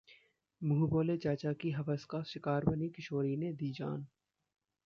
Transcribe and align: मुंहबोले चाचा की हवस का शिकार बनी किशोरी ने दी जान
मुंहबोले 0.61 1.17
चाचा 1.17 1.51
की 1.55 1.71
हवस 1.71 2.05
का 2.05 2.21
शिकार 2.23 2.65
बनी 2.65 2.89
किशोरी 2.89 3.35
ने 3.37 3.53
दी 3.53 3.71
जान 3.73 4.05